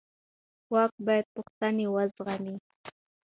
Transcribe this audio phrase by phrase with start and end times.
[0.73, 2.55] واک باید پوښتنې وزغمي